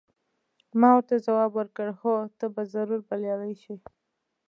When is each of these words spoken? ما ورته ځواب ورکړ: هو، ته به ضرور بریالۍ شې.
ما 0.79 0.89
ورته 0.95 1.15
ځواب 1.25 1.51
ورکړ: 1.55 1.87
هو، 2.01 2.15
ته 2.37 2.45
به 2.53 2.61
ضرور 2.73 2.99
بریالۍ 3.09 3.53
شې. 3.61 3.75